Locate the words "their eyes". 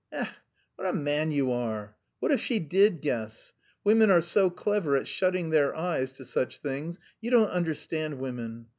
5.51-6.11